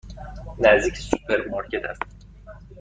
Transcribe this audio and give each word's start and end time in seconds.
نزدیک 0.59 0.95
سوپرمارکت 0.97 1.83
است. 1.85 2.01